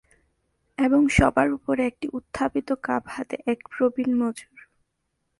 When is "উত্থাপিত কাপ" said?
2.13-3.03